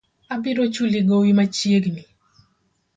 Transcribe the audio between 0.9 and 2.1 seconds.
gowi machiegni